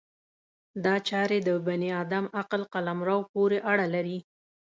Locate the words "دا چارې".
0.83-1.37